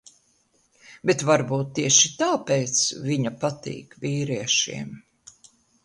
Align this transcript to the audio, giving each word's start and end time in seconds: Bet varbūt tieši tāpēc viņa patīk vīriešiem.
Bet 1.09 1.23
varbūt 1.31 1.69
tieši 1.81 2.11
tāpēc 2.23 2.83
viņa 3.11 3.35
patīk 3.47 3.97
vīriešiem. 4.07 4.95